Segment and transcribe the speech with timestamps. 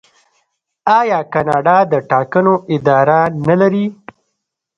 [0.99, 3.85] آیا کاناډا د ټاکنو اداره نلري؟